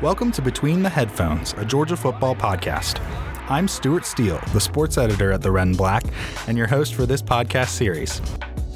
[0.00, 3.00] Welcome to Between the Headphones, a Georgia football podcast.
[3.50, 6.04] I'm Stuart Steele, the sports editor at the Red and Black,
[6.46, 8.22] and your host for this podcast series.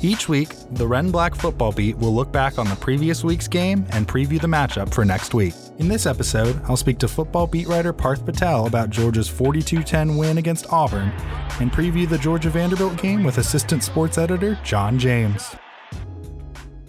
[0.02, 3.46] Each week, the Red and Black football beat will look back on the previous week's
[3.46, 5.54] game and preview the matchup for next week.
[5.78, 10.16] In this episode, I'll speak to football beat writer Parth Patel about Georgia's 42 10
[10.16, 11.12] win against Auburn
[11.60, 15.54] and preview the Georgia Vanderbilt game with assistant sports editor John James.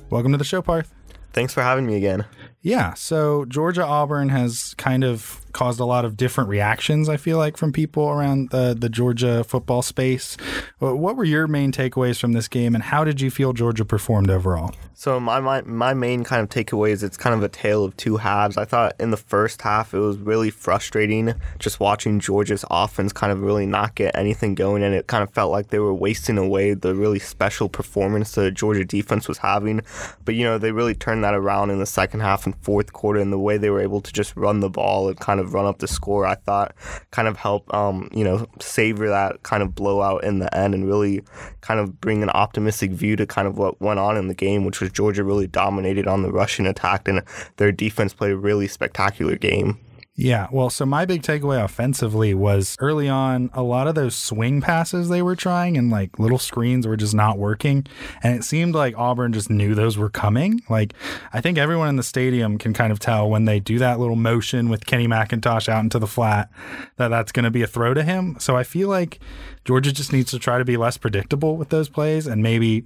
[0.10, 0.92] Welcome to the show, Parth.
[1.34, 2.26] Thanks for having me again.
[2.64, 7.38] Yeah, so Georgia Auburn has kind of caused a lot of different reactions, I feel
[7.38, 10.36] like, from people around the, the Georgia football space.
[10.82, 13.86] Uh, what were your main takeaways from this game, and how did you feel Georgia
[13.86, 14.74] performed overall?
[14.96, 17.98] So my, my my main kind of takeaway is it's kind of a tale of
[17.98, 18.58] two halves.
[18.58, 23.32] I thought in the first half it was really frustrating just watching Georgia's offense kind
[23.32, 26.38] of really not get anything going, and it kind of felt like they were wasting
[26.38, 29.82] away the really special performance the Georgia defense was having.
[30.24, 33.20] But you know they really turned that around in the second half and fourth quarter,
[33.20, 35.66] and the way they were able to just run the ball and kind of run
[35.66, 36.76] up the score, I thought
[37.12, 40.88] kind of help, um, you know savor that kind of blowout in the end and
[40.88, 41.24] really
[41.62, 44.66] kind of bring an optimistic view to kind of what went on in the game,
[44.66, 47.22] which was Georgia really dominated on the rushing attack, and
[47.58, 49.80] their defense played a really spectacular game.
[50.16, 54.62] Yeah, well, so my big takeaway offensively was early on, a lot of those swing
[54.62, 57.88] passes they were trying and like little screens were just not working.
[58.22, 60.62] And it seemed like Auburn just knew those were coming.
[60.70, 60.94] Like,
[61.34, 64.16] I think everyone in the stadium can kind of tell when they do that little
[64.16, 66.52] motion with Kenny McIntosh out into the flat
[66.98, 68.36] that that's going to be a throw to him.
[68.40, 69.20] So I feel like
[69.66, 72.86] Georgia just needs to try to be less predictable with those plays and maybe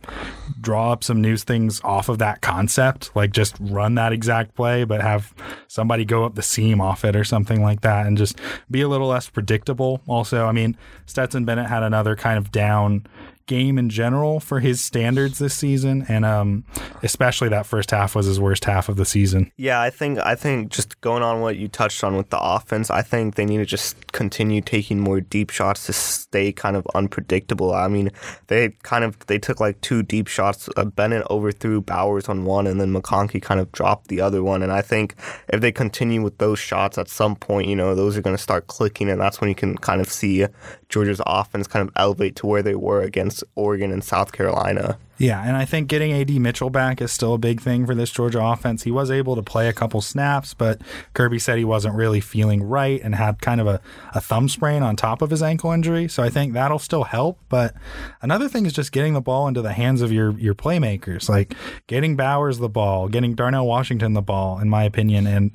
[0.62, 4.84] draw up some new things off of that concept, like just run that exact play,
[4.84, 5.34] but have
[5.68, 8.40] somebody go up the seam off it or something like that and just
[8.70, 10.02] be a little less predictable.
[10.08, 13.06] Also, I mean, Stetson Bennett had another kind of down
[13.48, 16.64] game in general for his standards this season, and um,
[17.02, 19.52] especially that first half was his worst half of the season.
[19.58, 22.92] Yeah, I think I think just going on what you touched on with the offense,
[22.92, 26.86] I think they need to just continue taking more deep shots to stay kind of
[26.94, 27.74] unpredictable.
[27.74, 28.12] I mean,
[28.48, 30.70] they kind of they took like two deep shots.
[30.78, 34.62] Uh, Bennett overthrew Bowers on one, and then McConkey kind of dropped the other one.
[34.62, 35.16] And I think
[35.50, 38.42] if they continue with those shots at some point, you know, those are going to
[38.42, 40.46] start clicking, and that's when you can kind of see
[40.90, 44.98] Georgia's offense kind of elevate to where they were against Oregon and South Carolina.
[45.20, 48.12] Yeah, and I think getting AD Mitchell back is still a big thing for this
[48.12, 48.84] Georgia offense.
[48.84, 50.80] He was able to play a couple snaps, but
[51.14, 53.82] Kirby said he wasn't really feeling right and had kind of a,
[54.14, 56.08] a thumb sprain on top of his ankle injury.
[56.08, 57.40] So I think that'll still help.
[57.50, 57.74] But
[58.22, 61.56] another thing is just getting the ball into the hands of your your playmakers, like
[61.88, 65.26] getting Bowers the ball, getting Darnell Washington the ball, in my opinion.
[65.26, 65.52] And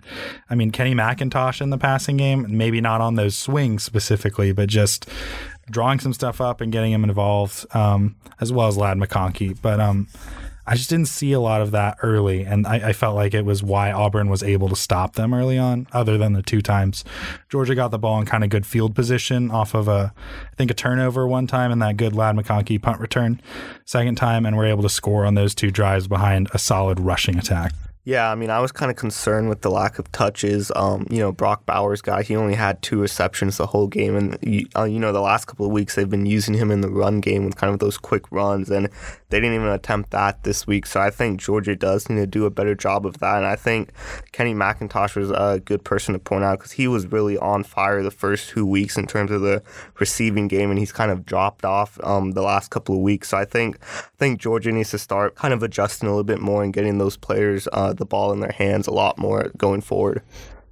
[0.50, 4.68] I mean Kenny McIntosh in the passing game, maybe not on those swings specifically, but
[4.68, 5.08] just
[5.72, 9.56] drawing some stuff up and getting him involved, um, as well as Ladd McConkey.
[9.60, 10.06] But um,
[10.64, 13.44] I just didn't see a lot of that early, and I, I, felt like it
[13.44, 15.88] was why Auburn was able to stop them early on.
[15.92, 17.04] Other than the two times
[17.48, 20.14] Georgia got the ball in kind of good field position off of a,
[20.52, 23.40] I think a turnover one time and that good Ladd McConkey punt return
[23.84, 27.38] second time, and were able to score on those two drives behind a solid rushing
[27.38, 27.72] attack.
[28.04, 30.72] Yeah, I mean, I was kind of concerned with the lack of touches.
[30.74, 34.36] Um, you know, Brock Bowers guy, he only had two receptions the whole game, and
[34.42, 36.88] you, uh, you know, the last couple of weeks they've been using him in the
[36.88, 38.88] run game with kind of those quick runs, and
[39.28, 40.84] they didn't even attempt that this week.
[40.86, 43.54] So I think Georgia does need to do a better job of that, and I
[43.54, 43.92] think
[44.32, 48.02] Kenny McIntosh was a good person to point out because he was really on fire
[48.02, 49.62] the first two weeks in terms of the
[50.00, 53.28] receiving game, and he's kind of dropped off um, the last couple of weeks.
[53.28, 56.40] So I think I think Georgia needs to start kind of adjusting a little bit
[56.40, 57.68] more and getting those players.
[57.72, 60.22] Uh, Uh, the ball in their hands a lot more going forward.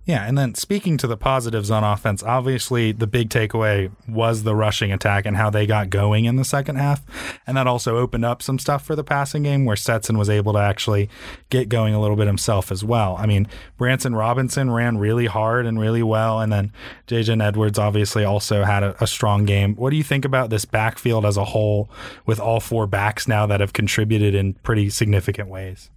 [0.06, 4.56] Yeah, and then speaking to the positives on offense, obviously the big takeaway was the
[4.56, 7.04] rushing attack and how they got going in the second half.
[7.46, 10.54] And that also opened up some stuff for the passing game where Stetson was able
[10.54, 11.10] to actually
[11.50, 13.14] get going a little bit himself as well.
[13.20, 16.40] I mean, Branson Robinson ran really hard and really well.
[16.40, 16.72] And then
[17.06, 19.76] Daijun Edwards obviously also had a, a strong game.
[19.76, 21.90] What do you think about this backfield as a whole
[22.26, 25.90] with all four backs now that have contributed in pretty significant ways?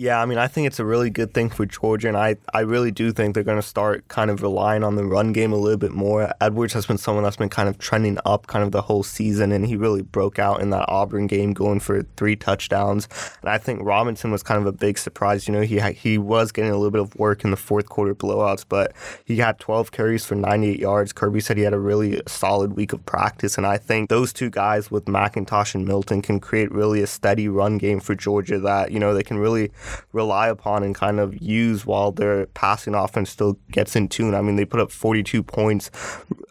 [0.00, 2.60] Yeah, I mean, I think it's a really good thing for Georgia, and I, I
[2.60, 5.56] really do think they're going to start kind of relying on the run game a
[5.56, 6.32] little bit more.
[6.40, 9.52] Edwards has been someone that's been kind of trending up kind of the whole season,
[9.52, 13.10] and he really broke out in that Auburn game, going for three touchdowns.
[13.42, 15.46] And I think Robinson was kind of a big surprise.
[15.46, 18.14] You know, he he was getting a little bit of work in the fourth quarter
[18.14, 18.94] blowouts, but
[19.26, 21.12] he had 12 carries for 98 yards.
[21.12, 24.48] Kirby said he had a really solid week of practice, and I think those two
[24.48, 28.92] guys with McIntosh and Milton can create really a steady run game for Georgia that
[28.92, 29.70] you know they can really
[30.12, 34.34] rely upon and kind of use while their passing offense still gets in tune.
[34.34, 35.90] I mean, they put up 42 points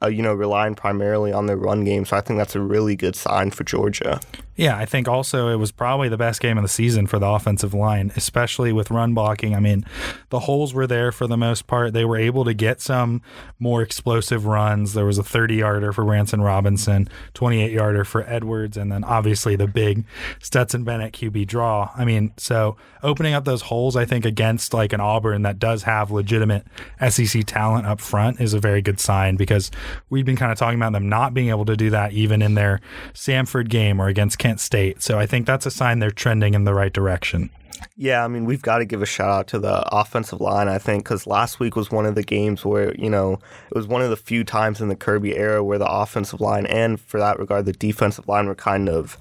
[0.02, 2.06] uh, you know, relying primarily on their run game.
[2.06, 4.20] So I think that's a really good sign for Georgia.
[4.60, 7.26] Yeah, I think also it was probably the best game of the season for the
[7.26, 9.56] offensive line, especially with run blocking.
[9.56, 9.86] I mean,
[10.32, 11.94] the holes were there for the most part.
[11.94, 13.22] They were able to get some
[13.58, 14.96] more explosive runs.
[14.96, 19.56] There was a 30 yarder for Branson Robinson, 28 yarder for Edwards, and then obviously
[19.56, 20.04] the big
[20.42, 21.92] Stetson Bennett QB draw.
[21.96, 25.84] I mean, so opening up those holes, I think, against like an Auburn that does
[25.84, 26.66] have legitimate
[27.08, 29.72] SEC talent up front is a very good sign because
[30.10, 32.56] we've been kind of talking about them not being able to do that even in
[32.56, 32.82] their
[33.14, 35.02] Samford game or against Kent State.
[35.02, 37.50] So I think that's a sign they're trending in the right direction.
[37.96, 40.78] Yeah, I mean, we've got to give a shout out to the offensive line, I
[40.78, 43.34] think, because last week was one of the games where, you know,
[43.70, 46.66] it was one of the few times in the Kirby era where the offensive line
[46.66, 49.18] and, for that regard, the defensive line were kind of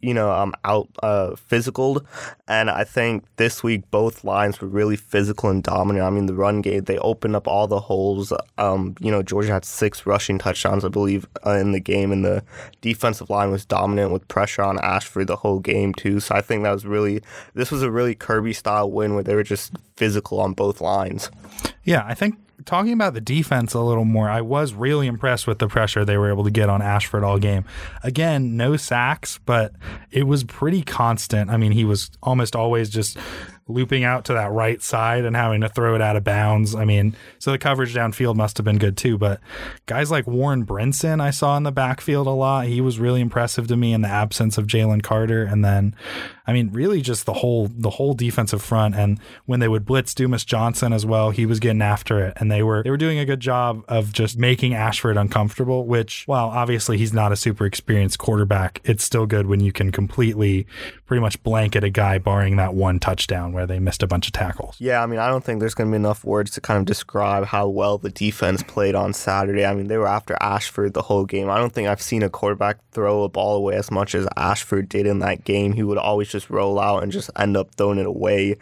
[0.00, 2.04] you know, um, out uh, physical.
[2.46, 6.04] And I think this week both lines were really physical and dominant.
[6.04, 8.32] I mean, the run game, they opened up all the holes.
[8.58, 12.24] Um, you know, Georgia had six rushing touchdowns, I believe, uh, in the game, and
[12.24, 12.44] the
[12.80, 16.20] defensive line was dominant with pressure on Ashford the whole game, too.
[16.20, 17.20] So I think that was really,
[17.54, 21.30] this was a really Kirby style win where they were just physical on both lines.
[21.82, 25.58] Yeah, I think talking about the defense a little more, I was really impressed with
[25.58, 27.64] the pressure they were able to get on Ashford all game.
[28.02, 29.72] Again, no sacks, but
[30.10, 31.50] it was pretty constant.
[31.50, 33.18] I mean, he was almost always just
[33.68, 36.74] looping out to that right side and having to throw it out of bounds.
[36.74, 39.18] I mean, so the coverage downfield must have been good too.
[39.18, 39.40] But
[39.86, 42.66] guys like Warren Brinson, I saw in the backfield a lot.
[42.66, 45.44] He was really impressive to me in the absence of Jalen Carter.
[45.44, 45.94] And then,
[46.46, 48.94] I mean, really just the whole the whole defensive front.
[48.94, 52.32] And when they would blitz Dumas Johnson as well, he was getting after it.
[52.36, 55.86] And they were they were doing a good job of just making Ashford uncomfortable.
[55.86, 59.92] Which, while obviously he's not a super experienced quarterback, it's still good when you can
[59.92, 60.66] completely,
[61.06, 64.32] pretty much blanket a guy, barring that one touchdown where they missed a bunch of
[64.32, 64.76] tackles.
[64.78, 66.84] Yeah, I mean, I don't think there's going to be enough words to kind of
[66.84, 69.66] describe how well the defense played on Saturday.
[69.66, 71.50] I mean, they were after Ashford the whole game.
[71.50, 74.88] I don't think I've seen a quarterback throw a ball away as much as Ashford
[74.88, 75.72] did in that game.
[75.72, 78.58] He would always just roll out and just end up throwing it away.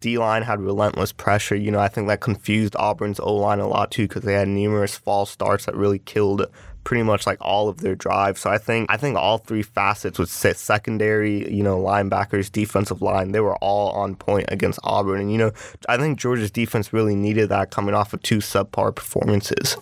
[0.00, 1.54] D line had relentless pressure.
[1.54, 4.48] You know, I think that confused Auburn's O line a lot too because they had
[4.48, 6.46] numerous false starts that really killed
[6.84, 8.38] pretty much like all of their drive.
[8.38, 13.02] So I think I think all three facets would sit secondary, you know, linebackers, defensive
[13.02, 15.20] line, they were all on point against Auburn.
[15.20, 15.52] And you know,
[15.88, 19.76] I think Georgia's defense really needed that coming off of two subpar performances.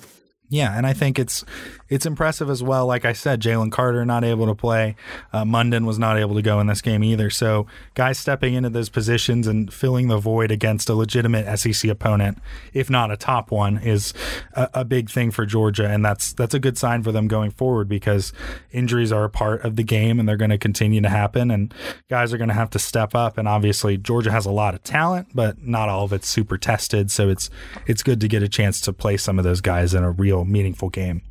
[0.49, 1.45] Yeah, and I think it's
[1.91, 2.87] it's impressive as well.
[2.87, 4.95] Like I said, Jalen Carter not able to play.
[5.33, 7.29] Uh, Mondon was not able to go in this game either.
[7.29, 12.39] So guys stepping into those positions and filling the void against a legitimate SEC opponent,
[12.73, 14.15] if not a top one, is
[14.55, 17.51] a, a big thing for Georgia, and that's that's a good sign for them going
[17.51, 18.33] forward because
[18.71, 21.75] injuries are a part of the game and they're going to continue to happen, and
[22.09, 23.37] guys are going to have to step up.
[23.37, 27.11] And obviously, Georgia has a lot of talent, but not all of it's super tested.
[27.11, 27.51] So it's
[27.87, 30.45] it's good to get a chance to play some of those guys in a real
[30.45, 31.23] meaningful game.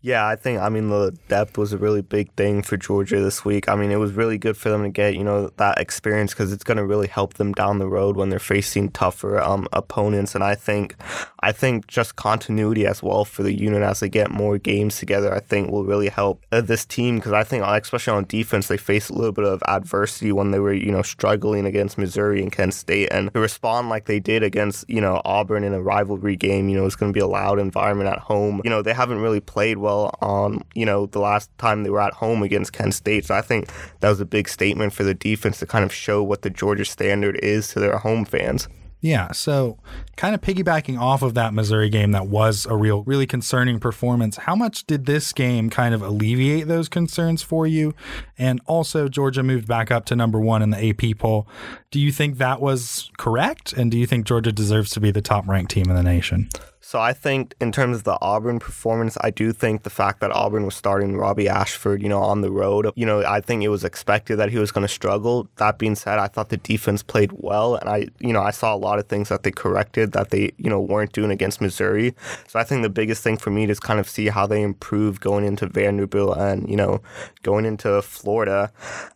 [0.00, 3.44] Yeah, I think I mean the depth was a really big thing for Georgia this
[3.44, 3.68] week.
[3.68, 6.52] I mean, it was really good for them to get you know that experience because
[6.52, 10.36] it's going to really help them down the road when they're facing tougher um, opponents.
[10.36, 10.94] And I think,
[11.40, 15.34] I think just continuity as well for the unit as they get more games together,
[15.34, 18.76] I think will really help uh, this team because I think especially on defense they
[18.76, 22.52] faced a little bit of adversity when they were you know struggling against Missouri and
[22.52, 26.36] Kent State, and to respond like they did against you know Auburn in a rivalry
[26.36, 28.60] game, you know it's going to be a loud environment at home.
[28.62, 31.90] You know they haven't really played well well on, you know, the last time they
[31.90, 33.24] were at home against Kent State.
[33.24, 33.70] So I think
[34.00, 36.84] that was a big statement for the defense to kind of show what the Georgia
[36.84, 38.68] standard is to their home fans.
[39.00, 39.78] Yeah, so
[40.16, 44.38] kind of piggybacking off of that Missouri game that was a real really concerning performance,
[44.38, 47.94] how much did this game kind of alleviate those concerns for you?
[48.36, 51.46] And also Georgia moved back up to number 1 in the AP poll.
[51.92, 55.22] Do you think that was correct and do you think Georgia deserves to be the
[55.22, 56.48] top ranked team in the nation?
[56.88, 60.32] So I think in terms of the Auburn performance, I do think the fact that
[60.32, 63.68] Auburn was starting Robbie Ashford, you know, on the road, you know, I think it
[63.68, 65.50] was expected that he was going to struggle.
[65.56, 68.74] That being said, I thought the defense played well, and I, you know, I saw
[68.74, 72.14] a lot of things that they corrected that they, you know, weren't doing against Missouri.
[72.46, 75.20] So I think the biggest thing for me is kind of see how they improve
[75.20, 77.02] going into Vanderbilt and you know,
[77.42, 78.72] going into Florida.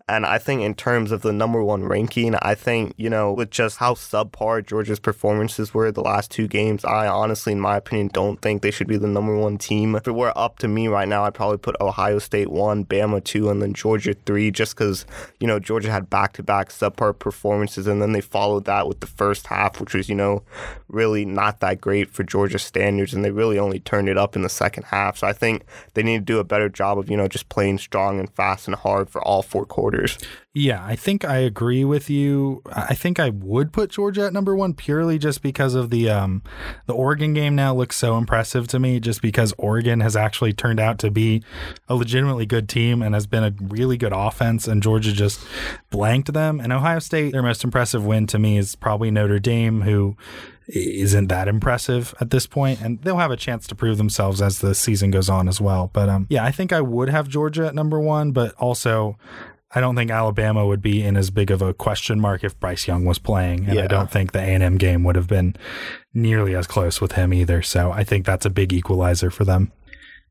[0.09, 3.51] And I think in terms of the number one ranking, I think you know, with
[3.51, 8.43] just how subpar Georgia's performances were the last two games, I honestly my opinion, don't
[8.43, 9.95] think they should be the number one team.
[9.95, 13.25] If it were up to me right now, I'd probably put Ohio State one, Bama
[13.25, 15.07] two, and then Georgia three, just because,
[15.41, 19.01] you know, Georgia had back to back subpar performances, and then they followed that with
[19.01, 20.43] the first half, which was, you know,
[20.89, 24.43] really not that great for Georgia standards, and they really only turned it up in
[24.43, 25.17] the second half.
[25.17, 25.65] So I think
[25.95, 28.67] they need to do a better job of, you know, just playing strong and fast
[28.67, 30.19] and hard for all four quarters.
[30.55, 32.61] Yeah, I think I agree with you.
[32.71, 36.43] I think I would put Georgia at number one purely just because of the um,
[36.85, 37.55] the Oregon game.
[37.55, 41.43] Now looks so impressive to me, just because Oregon has actually turned out to be
[41.89, 45.41] a legitimately good team and has been a really good offense, and Georgia just
[45.89, 46.61] blanked them.
[46.61, 50.19] And Ohio State, their most impressive win to me is probably Notre Dame, who
[50.69, 54.59] isn't that impressive at this point, and they'll have a chance to prove themselves as
[54.59, 55.91] the season goes on as well.
[55.95, 59.17] But um, yeah, I think I would have Georgia at number one, but also
[59.75, 62.87] I don't think Alabama would be in as big of a question mark if Bryce
[62.87, 63.85] Young was playing, and Yeah.
[63.85, 65.57] I don't think the A&M game would have been
[66.13, 67.63] nearly as close with him either.
[67.63, 69.73] So I think that's a big equalizer for them.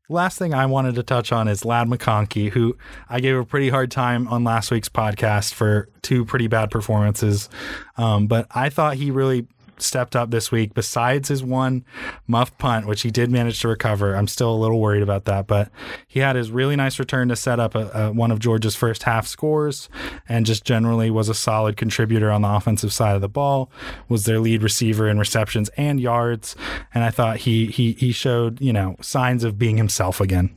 [0.08, 2.76] Last thing I wanted to touch on is Ladd McConkey, who
[3.08, 7.48] I gave a pretty hard time on last week's podcast for two pretty bad performances.
[7.96, 9.46] Um, but I thought he really
[9.82, 10.74] stepped up this week.
[10.74, 11.84] Besides his one
[12.26, 15.46] muff punt, which he did manage to recover, I'm still a little worried about that.
[15.46, 15.70] But
[16.06, 19.02] he had his really nice return to set up a, a, one of Georgia's first
[19.04, 19.88] half scores,
[20.28, 23.70] and just generally was a solid contributor on the offensive side of the ball.
[24.08, 26.56] Was their lead receiver in receptions and yards,
[26.94, 30.56] and I thought he he he showed you know signs of being himself again.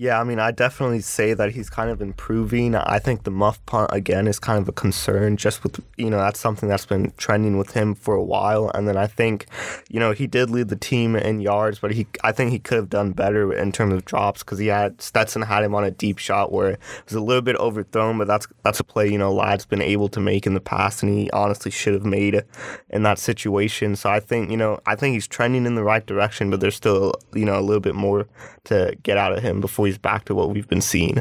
[0.00, 2.74] Yeah, I mean, I definitely say that he's kind of improving.
[2.74, 6.16] I think the muff punt again is kind of a concern, just with you know
[6.16, 8.70] that's something that's been trending with him for a while.
[8.74, 9.44] And then I think,
[9.90, 12.76] you know, he did lead the team in yards, but he I think he could
[12.76, 15.90] have done better in terms of drops because he had Stetson had him on a
[15.90, 19.18] deep shot where it was a little bit overthrown, but that's that's a play you
[19.18, 22.42] know Ladd's been able to make in the past, and he honestly should have made
[22.88, 23.96] in that situation.
[23.96, 26.74] So I think you know I think he's trending in the right direction, but there's
[26.74, 28.26] still you know a little bit more
[28.64, 31.20] to get out of him before he's back to what we've been seeing.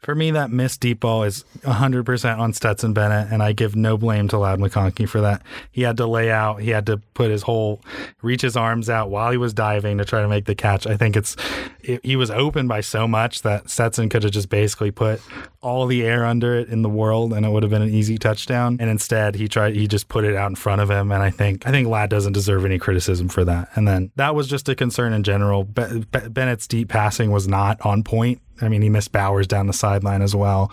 [0.00, 3.98] For me, that missed deep ball is 100% on Stetson Bennett, and I give no
[3.98, 5.42] blame to Ladd McConkey for that.
[5.70, 7.82] He had to lay out, he had to put his whole,
[8.22, 10.86] reach his arms out while he was diving to try to make the catch.
[10.86, 11.36] I think it's,
[11.82, 15.20] it, he was open by so much that Stetson could have just basically put
[15.60, 18.16] all the air under it in the world, and it would have been an easy
[18.16, 18.78] touchdown.
[18.80, 21.28] And instead, he tried, he just put it out in front of him, and I
[21.28, 23.68] think, I think Ladd doesn't deserve any criticism for that.
[23.74, 25.64] And then that was just a concern in general.
[25.64, 28.40] Be- Bennett's deep passing was not on point.
[28.60, 30.70] I mean, he missed Bowers down the sideline as well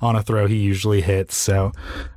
[0.00, 1.36] on a throw he usually hits.
[1.36, 1.72] So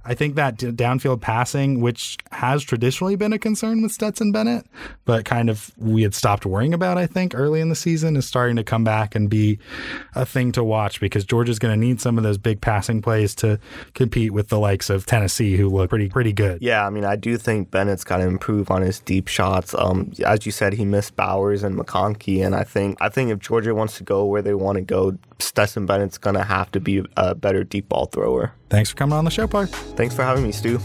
[0.05, 4.65] I think that downfield passing, which has traditionally been a concern with Stetson Bennett,
[5.05, 8.25] but kind of we had stopped worrying about, I think, early in the season, is
[8.25, 9.59] starting to come back and be
[10.15, 13.35] a thing to watch because Georgia's going to need some of those big passing plays
[13.35, 13.59] to
[13.93, 16.61] compete with the likes of Tennessee, who look pretty pretty good.
[16.61, 19.73] Yeah, I mean, I do think Bennett's got to improve on his deep shots.
[19.73, 23.39] Um, as you said, he missed Bowers and McConkey, and I think I think if
[23.39, 27.05] Georgia wants to go where they want to go, Stetson Bennett's gonna have to be
[27.17, 28.53] a better deep ball thrower.
[28.69, 29.73] Thanks for coming on the show, Parth.
[29.95, 30.79] Thanks for having me, Stu.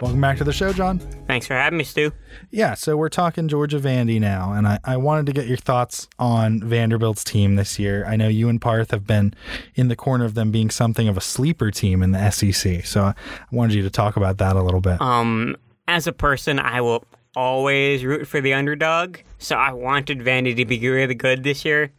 [0.00, 0.98] Welcome back to the show, John.
[1.26, 2.12] Thanks for having me, Stu.
[2.50, 6.08] Yeah, so we're talking Georgia Vandy now, and I, I wanted to get your thoughts
[6.18, 8.04] on Vanderbilt's team this year.
[8.04, 9.32] I know you and Parth have been
[9.76, 13.04] in the corner of them being something of a sleeper team in the SEC, so
[13.04, 13.14] I
[13.50, 15.00] wanted you to talk about that a little bit.
[15.00, 15.56] Um,
[15.88, 17.04] as a person, I will
[17.36, 19.18] always root for the underdog.
[19.38, 21.92] So I wanted Vandy to be really good this year,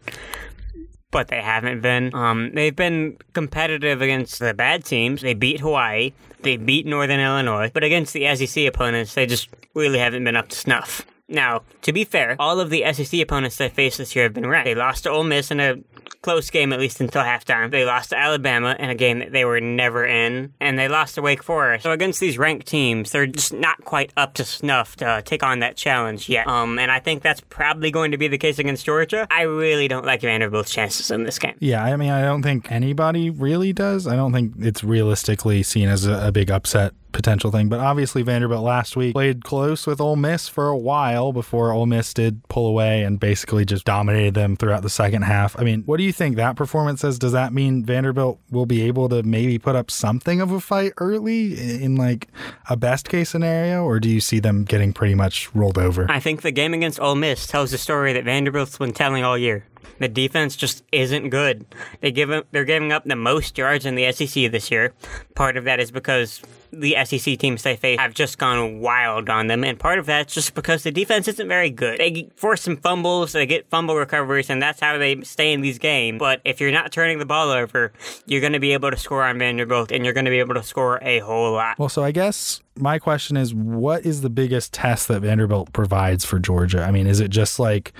[1.11, 2.13] but they haven't been.
[2.13, 5.21] Um, they've been competitive against the bad teams.
[5.21, 6.13] They beat Hawaii.
[6.41, 10.49] They beat Northern Illinois, but against the SEC opponents, they just really haven't been up
[10.49, 11.05] to snuff.
[11.27, 14.47] Now, to be fair, all of the SEC opponents they faced this year have been
[14.47, 14.65] ranked.
[14.65, 15.77] They lost to Ole Miss in a
[16.25, 17.69] close game, at least until halftime.
[17.69, 21.13] They lost to Alabama in a game that they were never in, and they lost
[21.15, 21.83] to Wake Forest.
[21.83, 25.59] So against these ranked teams, they're just not quite up to snuff to take on
[25.59, 26.47] that challenge yet.
[26.47, 29.27] Um, and I think that's probably going to be the case against Georgia.
[29.29, 31.53] I really don't like Vanderbilt's chances in this game.
[31.59, 34.07] Yeah, I mean, I don't think anybody really does.
[34.07, 37.69] I don't think it's realistically seen as a, a big upset potential thing.
[37.69, 41.85] But obviously, Vanderbilt last week played close with Ole Miss for a while before Ole
[41.85, 45.57] Miss did pull away and basically just dominated them throughout the second half.
[45.59, 47.17] I mean, what do you think that performance says?
[47.17, 50.93] Does that mean Vanderbilt will be able to maybe put up something of a fight
[50.97, 52.27] early in, like
[52.69, 56.05] a best case scenario, or do you see them getting pretty much rolled over?
[56.09, 59.37] I think the game against Ole Miss tells the story that Vanderbilt's been telling all
[59.37, 59.65] year.
[59.99, 61.65] The defense just isn't good.
[62.01, 64.93] They give they're giving up the most yards in the SEC this year.
[65.35, 69.47] Part of that is because the SEC teams they face have just gone wild on
[69.47, 71.99] them, and part of that's just because the defense isn't very good.
[71.99, 75.79] They force some fumbles, they get fumble recoveries, and that's how they stay in these
[75.79, 76.19] games.
[76.19, 77.93] But if you're not turning the ball over,
[78.25, 80.55] you're going to be able to score on Vanderbilt, and you're going to be able
[80.55, 81.79] to score a whole lot.
[81.79, 86.25] Well, so I guess my question is what is the biggest test that Vanderbilt provides
[86.25, 86.83] for Georgia?
[86.83, 87.93] I mean, is it just like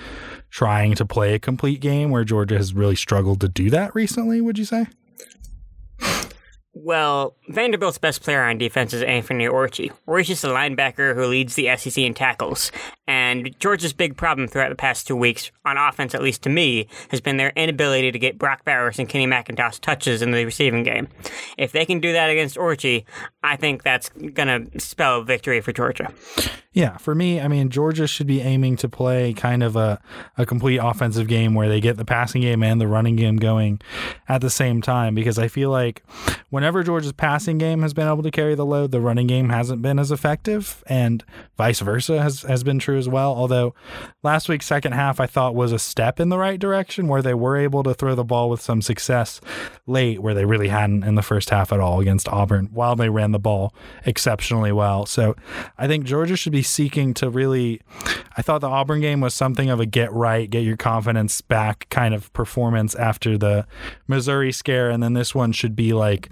[0.56, 4.40] trying to play a complete game where Georgia has really struggled to do that recently,
[4.40, 4.86] would you say?
[6.72, 9.92] Well, Vanderbilt's best player on defense is Anfernee Orji.
[10.08, 12.72] Orji's the linebacker who leads the SEC in tackles,
[13.06, 16.88] And Georgia's big problem throughout the past two weeks, on offense at least to me,
[17.10, 20.82] has been their inability to get Brock Bowers and Kenny McIntosh touches in the receiving
[20.82, 21.06] game.
[21.56, 23.04] If they can do that against Orji,
[23.44, 26.12] I think that's going to spell victory for Georgia.
[26.72, 29.98] Yeah, for me, I mean, Georgia should be aiming to play kind of a,
[30.36, 33.80] a complete offensive game where they get the passing game and the running game going
[34.28, 36.02] at the same time because I feel like
[36.50, 39.80] whenever Georgia's passing game has been able to carry the load, the running game hasn't
[39.80, 41.24] been as effective, and
[41.56, 43.34] vice versa has, has been true as well.
[43.34, 43.74] Although
[44.22, 47.34] last week's second half I thought was a step in the right direction where they
[47.34, 49.40] were able to throw the ball with some success
[49.86, 53.08] late, where they really hadn't in the first half at all against Auburn while they
[53.08, 53.74] ran the ball
[54.04, 55.06] exceptionally well.
[55.06, 55.36] So
[55.78, 57.80] I think Georgia should be seeking to really.
[58.36, 61.86] I thought the Auburn game was something of a get right, get your confidence back
[61.88, 63.66] kind of performance after the
[64.06, 64.90] Missouri scare.
[64.90, 66.28] And then this one should be like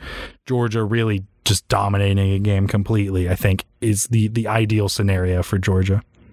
[0.46, 5.58] Georgia really just dominating a game completely, I think is the, the ideal scenario for
[5.58, 6.02] Georgia.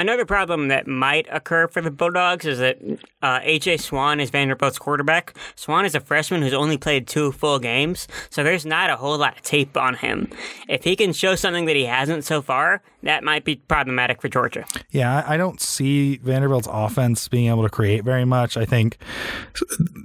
[0.00, 2.78] Another problem that might occur for the Bulldogs is that
[3.20, 5.36] uh, AJ Swann is Vanderbilt's quarterback.
[5.56, 9.18] Swann is a freshman who's only played two full games, so there's not a whole
[9.18, 10.30] lot of tape on him.
[10.70, 14.30] If he can show something that he hasn't so far, that might be problematic for
[14.30, 14.64] Georgia.
[14.90, 18.56] Yeah, I don't see Vanderbilt's offense being able to create very much.
[18.56, 18.96] I think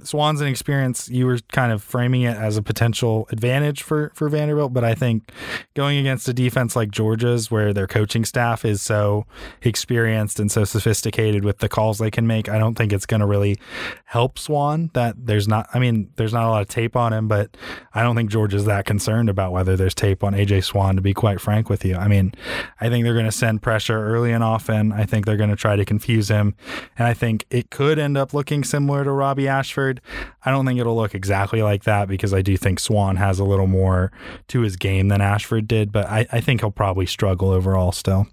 [0.04, 1.08] Swann's an experience.
[1.08, 4.94] You were kind of framing it as a potential advantage for, for Vanderbilt, but I
[4.94, 5.32] think
[5.72, 9.24] going against a defense like Georgia's, where their coaching staff is so
[9.62, 13.20] experienced and so sophisticated with the calls they can make, I don't think it's going
[13.20, 13.56] to really
[14.04, 17.28] help Swann That there's not, I mean, there's not a lot of tape on him,
[17.28, 17.56] but
[17.94, 21.02] I don't think George is that concerned about whether there's tape on AJ Swann, to
[21.02, 21.96] be quite frank with you.
[21.96, 22.34] I mean,
[22.80, 24.92] I think they're going to send pressure early and often.
[24.92, 26.54] I think they're going to try to confuse him.
[26.98, 30.00] And I think it could end up looking similar to Robbie Ashford.
[30.44, 33.44] I don't think it'll look exactly like that because I do think Swann has a
[33.44, 34.12] little more
[34.48, 38.26] to his game than Ashford did, but I, I think he'll probably struggle overall still.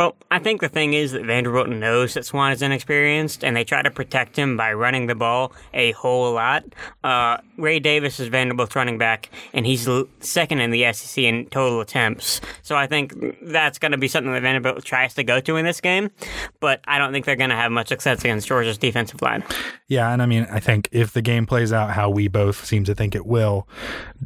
[0.00, 3.64] Well, I think the thing is that Vanderbilt knows that Swann is inexperienced, and they
[3.64, 6.64] try to protect him by running the ball a whole lot.
[7.04, 9.86] Uh, Ray Davis is Vanderbilt's running back, and he's
[10.20, 12.40] second in the SEC in total attempts.
[12.62, 15.66] So I think that's going to be something that Vanderbilt tries to go to in
[15.66, 16.10] this game,
[16.60, 19.44] but I don't think they're going to have much success against Georgia's defensive line.
[19.88, 22.84] Yeah, and I mean, I think if the game plays out how we both seem
[22.84, 23.68] to think it will,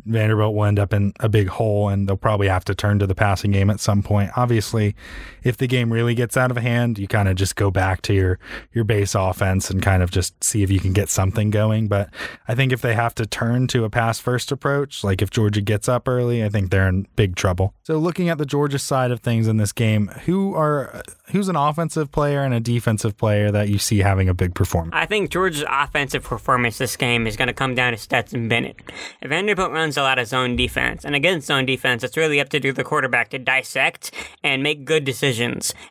[0.06, 3.08] Vanderbilt will end up in a big hole, and they'll probably have to turn to
[3.08, 4.30] the passing game at some point.
[4.36, 4.94] Obviously,
[5.42, 8.14] if the game really gets out of hand, you kind of just go back to
[8.14, 8.38] your
[8.72, 11.88] your base offense and kind of just see if you can get something going.
[11.88, 12.10] But
[12.48, 15.60] I think if they have to turn to a pass first approach, like if Georgia
[15.60, 17.74] gets up early, I think they're in big trouble.
[17.82, 21.56] So looking at the Georgia side of things in this game, who are who's an
[21.56, 24.94] offensive player and a defensive player that you see having a big performance?
[24.94, 28.76] I think Georgia's offensive performance this game is going to come down to Stetson Bennett.
[29.20, 32.48] If Vanderbilt runs a lot of zone defense, and against zone defense, it's really up
[32.50, 35.43] to the quarterback to dissect and make good decisions.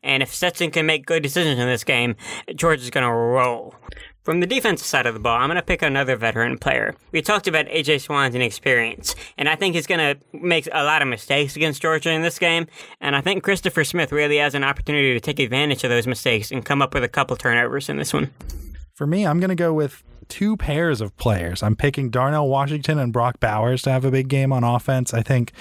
[0.03, 2.15] And if Stetson can make good decisions in this game,
[2.55, 3.75] Georgia's going to roll.
[4.23, 6.95] From the defensive side of the ball, I'm going to pick another veteran player.
[7.11, 11.01] We talked about AJ Swann's inexperience, and I think he's going to make a lot
[11.01, 12.67] of mistakes against Georgia in this game.
[13.01, 16.51] And I think Christopher Smith really has an opportunity to take advantage of those mistakes
[16.51, 18.31] and come up with a couple turnovers in this one.
[18.95, 21.63] For me, I'm going to go with two pairs of players.
[21.63, 25.13] I'm picking Darnell Washington and Brock Bowers to have a big game on offense.
[25.13, 25.51] I think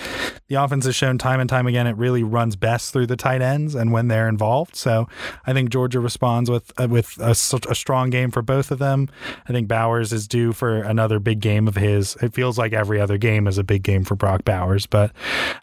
[0.48, 3.42] the offense has shown time and time again it really runs best through the tight
[3.42, 4.76] ends and when they're involved.
[4.76, 5.08] So
[5.46, 7.30] I think Georgia responds with uh, with a,
[7.68, 9.08] a, strong game for both of them.
[9.48, 12.16] I think Bowers is due for another big game of his.
[12.22, 15.12] It feels like every other game is a big game for Brock Bowers, but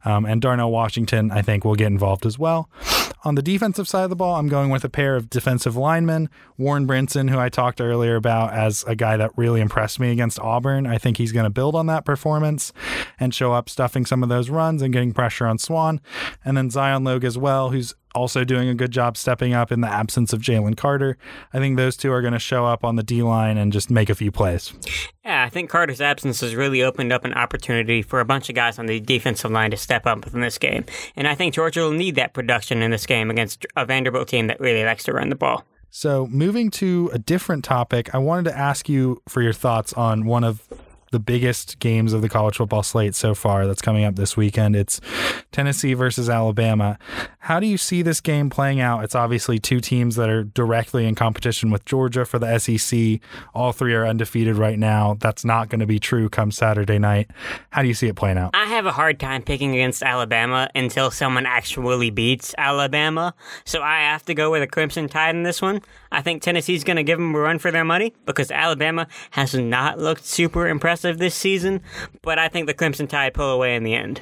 [0.06, 2.70] um, and Darnell Washington I think will get involved as well.
[3.24, 6.30] On the defensive side of the ball, I'm going with a pair of defensive linemen,
[6.58, 10.40] Warren Brinson, who I talked earlier about as a guy that really impressed me against
[10.40, 10.88] Auburn.
[10.88, 12.72] I think he's going to build on that performance
[13.20, 16.00] and show up stuffing some of those runs and getting pressure on Swann.
[16.46, 19.82] And then Zion Logue as well, who's also doing a good job stepping up in
[19.82, 21.18] the absence of Jalen Carter.
[21.54, 23.90] I think those two are going to show up on the D line and just
[23.90, 24.74] make a few plays.
[25.24, 28.56] Yeah, I think Carter's absence has really opened up an opportunity for a bunch of
[28.56, 30.86] guys on the defensive line to step up in this game.
[31.16, 34.48] And I think Georgia will need that production in this game against a Vanderbilt team
[34.48, 35.66] that really likes to run the ball.
[35.92, 40.26] So, moving to a different topic, I wanted to ask you for your thoughts on
[40.26, 40.68] one of
[41.12, 44.76] the biggest games of the college football slate so far that's coming up this weekend.
[44.76, 45.02] It's
[45.52, 47.00] Tennessee versus Alabama.
[47.40, 49.04] How do you see this game playing out?
[49.04, 53.20] It's obviously two teams that are directly in competition with Georgia for the SEC.
[53.56, 55.18] All three are undefeated right now.
[55.20, 57.32] That's not going to be true come Saturday night.
[57.72, 58.52] How do you see it playing out?
[58.54, 63.34] I have a hard time picking against Alabama until someone actually beats Alabama.
[63.66, 65.82] So I have to go with a Crimson Tide in this one.
[66.12, 69.54] I think Tennessee's going to give them a run for their money because Alabama has
[69.54, 71.82] not looked super impressive this season,
[72.22, 74.22] but I think the Crimson Tide pull away in the end.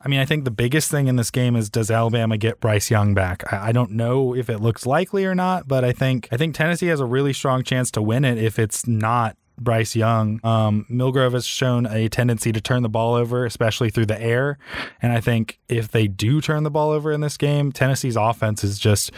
[0.00, 2.90] I mean, I think the biggest thing in this game is does Alabama get Bryce
[2.90, 3.52] Young back?
[3.52, 6.54] I, I don't know if it looks likely or not, but I think I think
[6.54, 10.40] Tennessee has a really strong chance to win it if it's not Bryce Young.
[10.44, 14.58] Um, Milroe has shown a tendency to turn the ball over, especially through the air.
[15.02, 18.62] And I think if they do turn the ball over in this game, Tennessee's offense
[18.62, 19.10] is just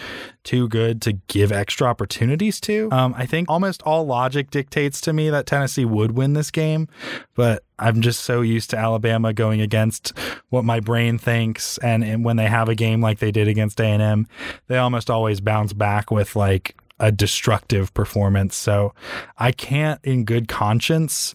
[0.45, 2.89] too good to give extra opportunities to.
[2.91, 6.89] Um, I think almost all logic dictates to me that Tennessee would win this game,
[7.35, 10.17] but I'm just so used to Alabama going against
[10.49, 13.81] what my brain thinks, and, and when they have a game like they did against
[13.81, 14.27] A&M,
[14.69, 18.57] they almost always bounce back with like a destructive performance.
[18.57, 18.95] So
[19.37, 21.35] I can't, in good conscience,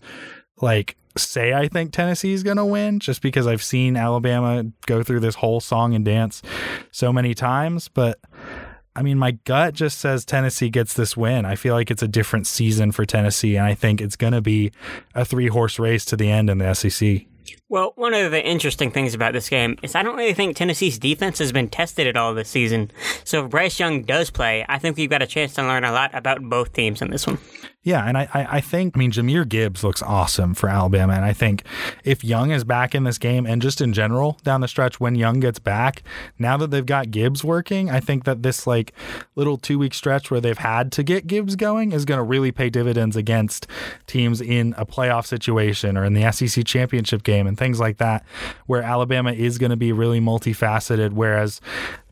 [0.62, 5.19] like say I think Tennessee's going to win just because I've seen Alabama go through
[5.19, 6.41] this whole song and dance
[6.91, 7.88] so many times.
[7.88, 8.19] But
[8.95, 11.45] I mean, my gut just says Tennessee gets this win.
[11.45, 14.41] I feel like it's a different season for Tennessee, and I think it's going to
[14.41, 14.71] be
[15.15, 17.26] a three horse race to the end in the SEC.
[17.69, 20.99] Well, one of the interesting things about this game is I don't really think Tennessee's
[20.99, 22.91] defense has been tested at all this season.
[23.23, 25.91] So if Bryce Young does play, I think we've got a chance to learn a
[25.91, 27.39] lot about both teams in this one.
[27.84, 31.13] Yeah, and I, I think, I mean, Jahmyr Gibbs looks awesome for Alabama.
[31.13, 31.65] And I think
[32.06, 35.15] if Young is back in this game and just in general down the stretch when
[35.15, 36.02] Young gets back,
[36.39, 38.93] now that they've got Gibbs working, I think that this like
[39.36, 42.54] little two week stretch where they've had to get Gibbs going is going to really
[42.54, 43.67] pay dividends against
[44.08, 48.24] teams in a playoff situation or in the SEC championship game and things like that,
[48.65, 51.12] where Alabama is going to be really multifaceted.
[51.12, 51.60] Whereas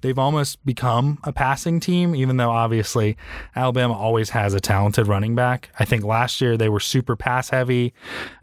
[0.02, 3.18] they've almost become a passing team, even though obviously
[3.56, 5.70] Alabama always has a talented running back.
[5.80, 7.94] I think last year they were super pass heavy,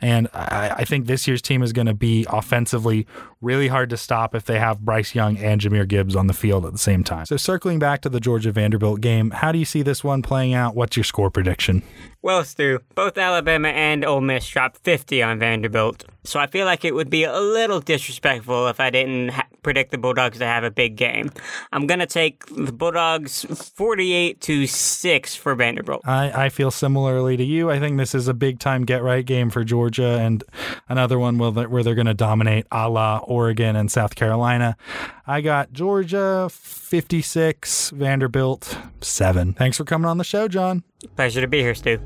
[0.01, 3.07] and I, I think this year's team is going to be offensively
[3.40, 6.66] really hard to stop if they have Bryce Young and Jahmyr Gibbs on the field
[6.66, 7.27] at the same time.
[7.27, 10.55] So, circling back to the Georgia Vanderbilt game, how do you see this one playing
[10.55, 10.75] out?
[10.75, 11.83] What's your score prediction?
[12.23, 16.85] Well, Stu, both Alabama and Ole Miss dropped 50 on Vanderbilt, so I feel like
[16.85, 20.65] it would be a little disrespectful if I didn't ha- predict the Bulldogs to have
[20.65, 21.31] a big game.
[21.73, 26.01] I'm going to take the Bulldogs 48 to 6 for Vanderbilt.
[26.09, 27.71] I, I feel similarly to you.
[27.71, 30.43] I think this is a big time get right game for Georgia and
[30.89, 34.75] another one where they're going to dominate a la Oregon and South Carolina.
[35.27, 39.53] I got Georgia 56, Vanderbilt 7.
[39.53, 40.83] Thanks for coming on the show, John.
[41.15, 42.01] Pleasure to be here, Stu.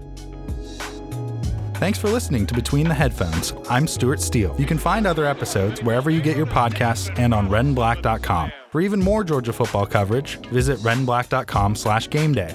[1.82, 3.54] Thanks for listening to Between the Headphones.
[3.68, 4.54] I'm Stuart Steele.
[4.56, 8.52] You can find other episodes wherever you get your podcasts and on redandblack.com.
[8.70, 12.54] For even more Georgia football coverage, visit redandblack.com slash game day.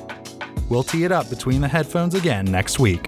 [0.70, 3.06] We'll tee it up between the headphones again next week.